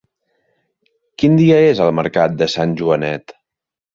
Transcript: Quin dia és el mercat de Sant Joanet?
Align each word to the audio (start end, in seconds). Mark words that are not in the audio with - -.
Quin 1.23 1.35
dia 1.41 1.59
és 1.73 1.83
el 1.87 1.93
mercat 1.99 2.33
de 2.39 2.49
Sant 2.57 2.73
Joanet? 2.81 3.37